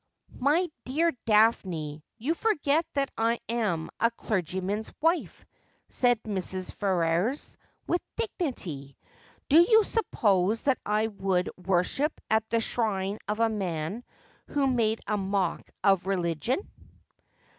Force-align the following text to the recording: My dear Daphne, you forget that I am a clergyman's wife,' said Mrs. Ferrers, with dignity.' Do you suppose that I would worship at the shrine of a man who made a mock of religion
My 0.39 0.67
dear 0.83 1.11
Daphne, 1.27 2.01
you 2.17 2.33
forget 2.33 2.87
that 2.95 3.11
I 3.19 3.37
am 3.47 3.91
a 3.99 4.09
clergyman's 4.09 4.91
wife,' 4.99 5.45
said 5.89 6.19
Mrs. 6.23 6.71
Ferrers, 6.73 7.55
with 7.85 8.01
dignity.' 8.17 8.97
Do 9.49 9.61
you 9.61 9.83
suppose 9.83 10.63
that 10.63 10.79
I 10.83 11.05
would 11.05 11.51
worship 11.55 12.19
at 12.31 12.49
the 12.49 12.59
shrine 12.59 13.19
of 13.27 13.39
a 13.41 13.47
man 13.47 14.03
who 14.47 14.65
made 14.65 15.01
a 15.05 15.17
mock 15.17 15.69
of 15.83 16.07
religion 16.07 16.57